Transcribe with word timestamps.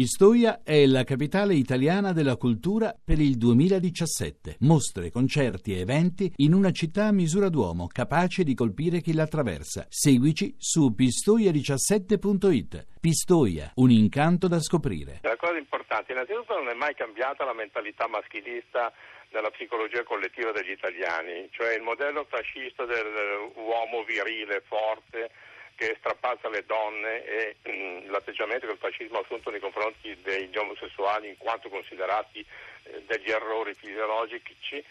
Pistoia 0.00 0.62
è 0.64 0.86
la 0.86 1.04
capitale 1.04 1.52
italiana 1.52 2.14
della 2.14 2.36
cultura 2.36 2.96
per 3.04 3.18
il 3.18 3.36
2017. 3.36 4.56
Mostre, 4.60 5.10
concerti 5.10 5.74
e 5.74 5.80
eventi 5.80 6.32
in 6.36 6.54
una 6.54 6.70
città 6.70 7.08
a 7.08 7.12
misura 7.12 7.50
d'uomo, 7.50 7.86
capace 7.86 8.42
di 8.42 8.54
colpire 8.54 9.02
chi 9.02 9.12
la 9.12 9.24
attraversa. 9.24 9.84
Seguici 9.90 10.54
su 10.56 10.94
pistoia17.it. 10.96 12.86
Pistoia, 12.98 13.72
un 13.74 13.90
incanto 13.90 14.48
da 14.48 14.58
scoprire. 14.60 15.18
La 15.20 15.36
cosa 15.36 15.58
importante, 15.58 16.12
innanzitutto 16.12 16.56
non 16.56 16.70
è 16.70 16.74
mai 16.74 16.94
cambiata 16.94 17.44
la 17.44 17.52
mentalità 17.52 18.08
maschilista 18.08 18.90
nella 19.32 19.50
psicologia 19.50 20.02
collettiva 20.02 20.50
degli 20.50 20.70
italiani, 20.70 21.46
cioè 21.50 21.74
il 21.74 21.82
modello 21.82 22.24
fascista 22.24 22.86
dell'uomo 22.86 24.02
virile, 24.08 24.62
forte, 24.66 25.28
che 25.80 25.96
strapazza 25.98 26.50
le 26.50 26.66
donne 26.66 27.24
e 27.24 27.56
mh, 27.62 27.70
mm, 27.70 28.10
l'atteggiamento 28.10 28.66
che 28.66 28.72
il 28.72 28.78
fascismo 28.78 29.16
ha 29.16 29.22
assunto 29.22 29.48
nei 29.48 29.60
confronti 29.60 30.14
degli 30.20 30.54
omosessuali 30.58 31.28
in 31.28 31.38
quanto 31.38 31.70
considerati 31.70 32.44
eh, 32.82 33.02
degli 33.06 33.30
errori 33.30 33.72
fisiologici 33.72 34.84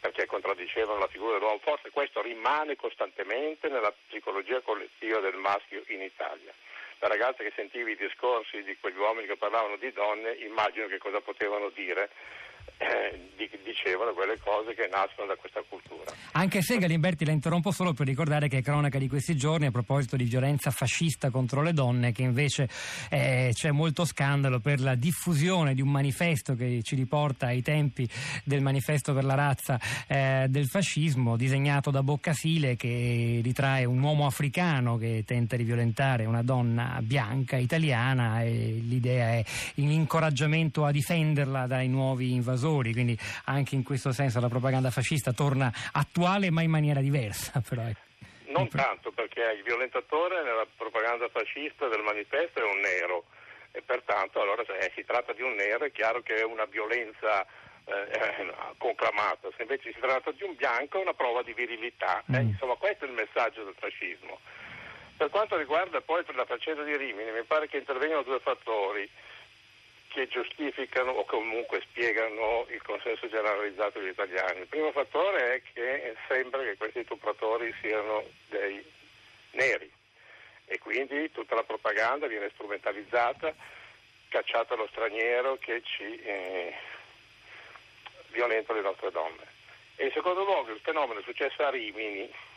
perché 0.00 0.24
contraddicevano 0.24 0.98
la 0.98 1.08
figura 1.08 1.34
dell'uomo 1.34 1.58
forte, 1.58 1.90
questo 1.90 2.22
rimane 2.22 2.76
costantemente 2.76 3.68
nella 3.68 3.92
psicologia 4.08 4.60
collettiva 4.60 5.20
del 5.20 5.34
maschio 5.34 5.82
in 5.88 6.00
Italia. 6.00 6.54
La 7.00 7.08
ragazza 7.08 7.42
che 7.42 7.52
sentiva 7.56 7.88
i 7.88 7.96
discorsi 7.96 8.62
di 8.62 8.76
quegli 8.78 8.98
uomini 8.98 9.26
che 9.26 9.36
parlavano 9.36 9.76
di 9.76 9.90
donne, 9.92 10.32
immagino 10.44 10.86
che 10.86 10.98
cosa 10.98 11.20
potevano 11.20 11.70
dire 11.70 12.10
eh, 12.76 13.30
dicevano 13.70 14.12
quelle 14.12 14.38
cose 14.38 14.74
che 14.74 14.88
nascono 14.90 15.26
da 15.28 15.36
questa 15.36 15.62
cultura. 15.68 16.12
Anche 16.32 16.62
se 16.62 16.78
Galimberti 16.78 17.24
la 17.24 17.32
interrompo 17.32 17.70
solo 17.70 17.92
per 17.92 18.06
ricordare 18.06 18.48
che 18.48 18.58
è 18.58 18.62
cronaca 18.62 18.98
di 18.98 19.08
questi 19.08 19.36
giorni 19.36 19.66
a 19.66 19.70
proposito 19.70 20.16
di 20.16 20.24
violenza 20.24 20.70
fascista 20.70 21.30
contro 21.30 21.62
le 21.62 21.72
donne 21.72 22.12
che 22.12 22.22
invece 22.22 22.68
eh, 23.10 23.50
c'è 23.52 23.70
molto 23.70 24.04
scandalo 24.04 24.60
per 24.60 24.80
la 24.80 24.94
diffusione 24.94 25.74
di 25.74 25.82
un 25.82 25.90
manifesto 25.90 26.54
che 26.54 26.80
ci 26.82 26.94
riporta 26.94 27.46
ai 27.46 27.62
tempi 27.62 28.08
del 28.44 28.60
manifesto 28.60 29.12
per 29.14 29.24
la 29.24 29.34
razza 29.34 29.78
eh, 30.06 30.46
del 30.48 30.66
fascismo 30.66 31.36
disegnato 31.36 31.90
da 31.90 32.02
Boccasile 32.02 32.76
che 32.76 33.40
ritrae 33.42 33.84
un 33.84 34.00
uomo 34.00 34.26
africano 34.26 34.96
che 34.96 35.22
tenta 35.26 35.56
di 35.56 35.64
violentare 35.64 36.24
una 36.24 36.42
donna 36.42 36.89
bianca 37.00 37.56
italiana 37.56 38.42
e 38.42 38.80
l'idea 38.82 39.30
è 39.30 39.44
l'incoraggiamento 39.74 40.84
a 40.84 40.90
difenderla 40.90 41.66
dai 41.66 41.88
nuovi 41.88 42.32
invasori 42.32 42.92
quindi 42.92 43.18
anche 43.44 43.74
in 43.74 43.82
questo 43.82 44.12
senso 44.12 44.40
la 44.40 44.48
propaganda 44.48 44.90
fascista 44.90 45.32
torna 45.32 45.72
attuale 45.92 46.50
ma 46.50 46.62
in 46.62 46.70
maniera 46.70 47.00
diversa. 47.00 47.62
Però, 47.66 47.82
ecco. 47.82 48.08
Non 48.48 48.68
tanto 48.68 49.12
perché 49.12 49.40
il 49.56 49.62
violentatore 49.62 50.42
nella 50.42 50.66
propaganda 50.76 51.28
fascista 51.28 51.86
del 51.86 52.02
manifesto 52.02 52.58
è 52.58 52.64
un 52.64 52.80
nero 52.80 53.24
e 53.70 53.80
pertanto 53.80 54.42
allora 54.42 54.64
se 54.66 54.90
si 54.96 55.04
tratta 55.04 55.32
di 55.32 55.42
un 55.42 55.54
nero 55.54 55.84
è 55.84 55.92
chiaro 55.92 56.20
che 56.20 56.34
è 56.34 56.42
una 56.42 56.64
violenza 56.64 57.46
eh, 57.84 58.52
conclamata, 58.76 59.48
se 59.56 59.62
invece 59.62 59.92
si 59.92 60.00
tratta 60.00 60.32
di 60.32 60.42
un 60.42 60.54
bianco 60.56 60.98
è 60.98 61.02
una 61.02 61.14
prova 61.14 61.42
di 61.42 61.52
virilità. 61.52 62.22
Eh, 62.32 62.42
mm. 62.42 62.48
insomma 62.48 62.74
questo 62.74 63.04
è 63.04 63.08
il 63.08 63.14
messaggio 63.14 63.62
del 63.62 63.76
fascismo. 63.78 64.40
Per 65.20 65.28
quanto 65.28 65.58
riguarda 65.58 66.00
poi 66.00 66.24
la 66.32 66.46
faccenda 66.46 66.82
di 66.82 66.96
Rimini, 66.96 67.30
mi 67.30 67.42
pare 67.42 67.68
che 67.68 67.76
intervengano 67.76 68.22
due 68.22 68.40
fattori 68.40 69.06
che 70.08 70.26
giustificano 70.28 71.10
o 71.10 71.26
comunque 71.26 71.82
spiegano 71.82 72.64
il 72.70 72.80
consenso 72.80 73.28
generalizzato 73.28 73.98
degli 73.98 74.12
italiani. 74.12 74.60
Il 74.60 74.66
primo 74.66 74.90
fattore 74.92 75.56
è 75.56 75.62
che 75.74 76.16
sembra 76.26 76.62
che 76.62 76.78
questi 76.78 77.02
stupratori 77.04 77.70
siano 77.82 78.24
dei 78.48 78.82
neri 79.50 79.92
e 80.64 80.78
quindi 80.78 81.30
tutta 81.32 81.54
la 81.54 81.64
propaganda 81.64 82.26
viene 82.26 82.48
strumentalizzata, 82.54 83.54
cacciata 84.28 84.72
allo 84.72 84.88
straniero 84.88 85.58
che 85.58 85.82
ci 85.84 86.18
eh, 86.18 86.74
violenta 88.28 88.72
le 88.72 88.80
nostre 88.80 89.10
donne. 89.10 89.44
E 89.96 90.06
in 90.06 90.12
secondo 90.12 90.44
luogo 90.44 90.72
il 90.72 90.80
fenomeno 90.80 91.20
è 91.20 91.24
successo 91.24 91.62
a 91.62 91.68
Rimini 91.68 92.48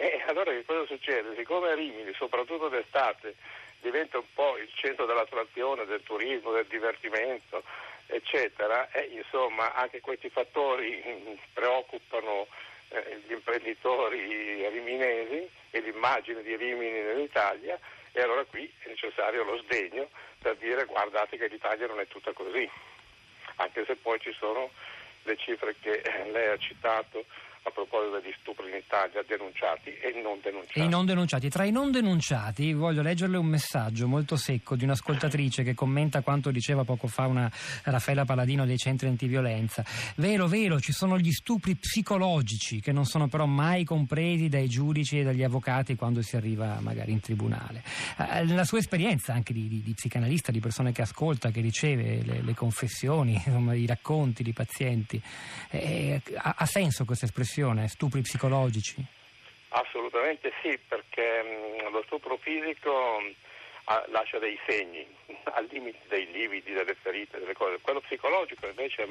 e 0.00 0.22
allora 0.26 0.50
che 0.50 0.64
cosa 0.64 0.86
succede? 0.86 1.34
Siccome 1.36 1.74
Rimini, 1.74 2.14
soprattutto 2.14 2.68
d'estate, 2.68 3.34
diventa 3.82 4.16
un 4.16 4.24
po' 4.32 4.56
il 4.56 4.70
centro 4.74 5.04
dell'attrazione, 5.04 5.84
del 5.84 6.02
turismo, 6.02 6.52
del 6.52 6.64
divertimento, 6.66 7.62
eccetera, 8.06 8.90
e 8.92 9.10
insomma 9.12 9.74
anche 9.74 10.00
questi 10.00 10.30
fattori 10.30 11.38
preoccupano 11.52 12.46
eh, 12.88 13.20
gli 13.26 13.32
imprenditori 13.32 14.66
riminesi 14.68 15.46
e 15.70 15.80
l'immagine 15.80 16.42
di 16.42 16.56
Rimini 16.56 17.02
nell'Italia 17.02 17.78
e 18.12 18.22
allora 18.22 18.44
qui 18.44 18.72
è 18.78 18.88
necessario 18.88 19.44
lo 19.44 19.58
sdegno 19.58 20.08
per 20.40 20.56
dire 20.56 20.86
guardate 20.86 21.36
che 21.36 21.46
l'Italia 21.46 21.86
non 21.86 22.00
è 22.00 22.08
tutta 22.08 22.32
così, 22.32 22.68
anche 23.56 23.84
se 23.84 23.96
poi 23.96 24.18
ci 24.18 24.32
sono 24.32 24.70
le 25.24 25.36
cifre 25.36 25.76
che 25.78 26.02
lei 26.32 26.48
ha 26.48 26.56
citato 26.56 27.26
a 27.62 27.70
proposito 27.70 28.18
degli 28.20 28.32
stupri 28.40 28.68
in 28.68 28.76
Italia 28.76 29.22
denunciati 29.26 29.90
e 29.90 30.18
non 30.22 30.38
denunciati. 30.42 30.80
E 30.80 30.86
non 30.88 31.04
denunciati. 31.04 31.48
Tra 31.50 31.64
i 31.64 31.70
non 31.70 31.90
denunciati 31.90 32.72
voglio 32.72 33.02
leggerle 33.02 33.36
un 33.36 33.46
messaggio 33.46 34.08
molto 34.08 34.36
secco 34.36 34.76
di 34.76 34.84
un'ascoltatrice 34.84 35.62
che 35.62 35.74
commenta 35.74 36.22
quanto 36.22 36.50
diceva 36.50 36.84
poco 36.84 37.06
fa 37.06 37.26
una 37.26 37.50
Raffaella 37.84 38.24
Paladino 38.24 38.64
dei 38.64 38.78
centri 38.78 39.08
antiviolenza. 39.08 39.84
Vero, 40.16 40.46
vero, 40.46 40.80
ci 40.80 40.92
sono 40.92 41.18
gli 41.18 41.32
stupri 41.32 41.74
psicologici 41.76 42.80
che 42.80 42.92
non 42.92 43.04
sono 43.04 43.28
però 43.28 43.44
mai 43.44 43.84
compresi 43.84 44.48
dai 44.48 44.68
giudici 44.68 45.20
e 45.20 45.22
dagli 45.22 45.42
avvocati 45.42 45.96
quando 45.96 46.22
si 46.22 46.36
arriva 46.36 46.78
magari 46.80 47.12
in 47.12 47.20
tribunale. 47.20 47.82
Eh, 48.16 48.46
la 48.46 48.64
sua 48.64 48.78
esperienza 48.78 49.34
anche 49.34 49.52
di, 49.52 49.68
di, 49.68 49.82
di, 49.82 49.92
psicanalista, 49.92 50.50
di 50.50 50.60
persona 50.60 50.92
che 50.92 51.02
ascolta, 51.02 51.50
che 51.50 51.60
riceve 51.60 52.22
le, 52.22 52.40
le 52.42 52.54
confessioni, 52.54 53.34
insomma, 53.34 53.74
i 53.74 53.86
racconti 53.86 54.42
di 54.42 54.52
pazienti, 54.54 55.20
eh, 55.70 56.22
ha, 56.36 56.54
ha 56.56 56.66
senso 56.66 57.04
questa 57.04 57.26
espressione? 57.26 57.48
Espressione, 57.50 57.88
stupri 57.88 58.20
psicologici? 58.20 59.04
Assolutamente 59.70 60.52
sì, 60.62 60.78
perché 60.86 61.42
mm, 61.42 61.92
lo 61.92 62.02
stupro 62.06 62.36
fisico 62.36 63.20
mm, 63.20 63.30
lascia 64.10 64.38
dei 64.38 64.58
segni, 64.66 65.04
al 65.54 65.66
limite 65.70 65.98
dei 66.08 66.30
lividi, 66.30 66.72
delle 66.72 66.94
ferite, 66.94 67.40
delle 67.40 67.54
cose. 67.54 67.80
Quello 67.80 68.00
psicologico 68.00 68.66
invece 68.66 69.08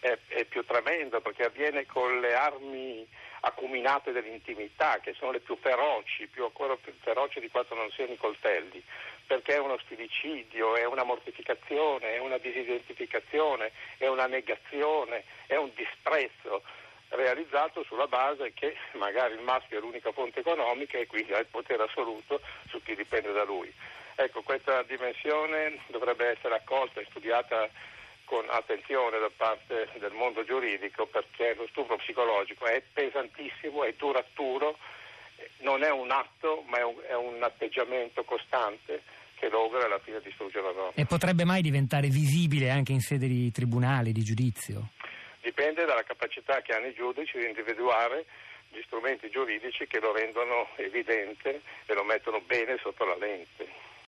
è, 0.00 0.16
è 0.28 0.44
più 0.44 0.64
tremendo 0.64 1.20
perché 1.20 1.44
avviene 1.44 1.86
con 1.86 2.20
le 2.20 2.34
armi 2.34 3.06
acuminate 3.40 4.12
dell'intimità, 4.12 5.00
che 5.00 5.14
sono 5.14 5.32
le 5.32 5.40
più 5.40 5.56
feroci, 5.56 6.26
più 6.26 6.44
ancora 6.44 6.76
più 6.76 6.92
feroci 7.00 7.40
di 7.40 7.48
quanto 7.48 7.74
non 7.74 7.90
siano 7.92 8.12
i 8.12 8.18
coltelli, 8.18 8.82
perché 9.26 9.54
è 9.54 9.58
uno 9.58 9.78
stillicidio, 9.78 10.76
è 10.76 10.84
una 10.84 11.04
mortificazione, 11.04 12.14
è 12.14 12.18
una 12.18 12.36
disidentificazione, 12.36 13.72
è 13.96 14.06
una 14.06 14.26
negazione, 14.26 15.24
è 15.46 15.56
un 15.56 15.70
disprezzo 15.74 16.62
realizzato 17.10 17.82
sulla 17.84 18.06
base 18.06 18.52
che 18.52 18.76
magari 18.92 19.34
il 19.34 19.42
maschio 19.42 19.78
è 19.78 19.80
l'unica 19.80 20.12
fonte 20.12 20.40
economica 20.40 20.98
e 20.98 21.06
quindi 21.06 21.32
ha 21.32 21.38
il 21.38 21.46
potere 21.50 21.82
assoluto 21.82 22.40
su 22.68 22.82
chi 22.82 22.94
dipende 22.94 23.32
da 23.32 23.44
lui. 23.44 23.72
Ecco, 24.14 24.42
questa 24.42 24.82
dimensione 24.82 25.80
dovrebbe 25.88 26.26
essere 26.28 26.54
accolta 26.54 27.00
e 27.00 27.06
studiata 27.08 27.68
con 28.24 28.44
attenzione 28.48 29.18
da 29.18 29.30
parte 29.34 29.88
del 29.98 30.12
mondo 30.12 30.44
giuridico 30.44 31.06
perché 31.06 31.54
lo 31.56 31.66
stupro 31.68 31.96
psicologico 31.96 32.66
è 32.66 32.80
pesantissimo, 32.92 33.82
è 33.82 33.92
duraturo, 33.96 34.76
non 35.60 35.82
è 35.82 35.90
un 35.90 36.10
atto 36.10 36.62
ma 36.68 36.78
è 36.78 36.84
un, 36.84 36.94
è 37.08 37.14
un 37.14 37.42
atteggiamento 37.42 38.22
costante 38.22 39.02
che 39.34 39.48
logra 39.48 39.86
alla 39.86 39.98
fine 39.98 40.20
distruggere 40.20 40.66
la 40.66 40.72
donna. 40.72 40.92
E 40.94 41.06
potrebbe 41.06 41.44
mai 41.44 41.62
diventare 41.62 42.08
visibile 42.08 42.70
anche 42.70 42.92
in 42.92 43.00
sede 43.00 43.26
di 43.26 43.50
tribunale, 43.50 44.12
di 44.12 44.22
giudizio? 44.22 44.90
Dipende 45.40 45.84
dalla 45.84 46.02
capacità 46.02 46.60
che 46.62 46.74
hanno 46.74 46.86
i 46.86 46.94
giudici 46.94 47.38
di 47.38 47.46
individuare 47.46 48.24
gli 48.68 48.80
strumenti 48.82 49.30
giuridici 49.30 49.86
che 49.86 49.98
lo 49.98 50.12
rendono 50.12 50.68
evidente 50.76 51.60
e 51.86 51.94
lo 51.94 52.04
mettono 52.04 52.40
bene 52.40 52.78
sotto 52.78 53.04
la 53.04 53.16
lente. 53.16 53.79